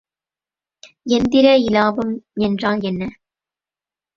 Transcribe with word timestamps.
எந்திர 1.09 1.47
இலாபம் 1.57 2.13
என்றால் 2.39 2.81
என்ன? 2.81 3.01